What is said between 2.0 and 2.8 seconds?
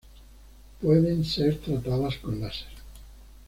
con láser.